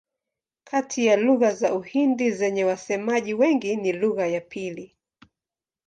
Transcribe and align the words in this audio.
Kati 0.63 1.05
ya 1.05 1.15
lugha 1.17 1.53
za 1.55 1.73
Uhindi 1.75 2.31
zenye 2.31 2.63
wasemaji 2.65 3.33
wengi 3.33 3.75
ni 3.75 3.93
lugha 3.93 4.27
ya 4.27 4.41
pili. 4.41 4.95